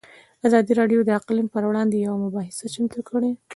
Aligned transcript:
ازادي 0.47 0.73
راډیو 0.79 0.99
د 1.05 1.09
اقلیم 1.19 1.47
پر 1.53 1.63
وړاندې 1.69 1.95
یوه 2.05 2.17
مباحثه 2.25 2.65
چمتو 2.73 2.99
کړې. 3.09 3.31